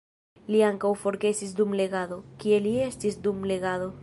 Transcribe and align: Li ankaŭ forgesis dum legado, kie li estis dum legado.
Li 0.53 0.61
ankaŭ 0.67 0.93
forgesis 1.01 1.53
dum 1.61 1.77
legado, 1.81 2.21
kie 2.45 2.63
li 2.67 2.77
estis 2.91 3.23
dum 3.29 3.47
legado. 3.55 3.97